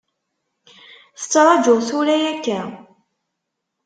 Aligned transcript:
Tettrajuḍ 1.19 1.79
tura 1.87 2.17
akka? 2.31 2.61